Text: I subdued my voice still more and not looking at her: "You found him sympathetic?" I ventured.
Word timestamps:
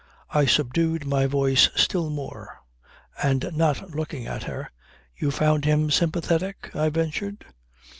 I 0.31 0.45
subdued 0.47 1.05
my 1.05 1.27
voice 1.27 1.69
still 1.75 2.09
more 2.09 2.59
and 3.21 3.47
not 3.53 3.91
looking 3.91 4.25
at 4.25 4.45
her: 4.45 4.71
"You 5.15 5.29
found 5.29 5.63
him 5.65 5.91
sympathetic?" 5.91 6.71
I 6.75 6.89
ventured. 6.89 7.45